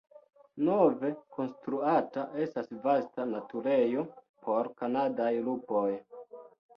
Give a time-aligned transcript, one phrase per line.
[0.67, 4.05] Nove konstruata estas vasta naturejo
[4.47, 5.85] por kanadaj lupoj.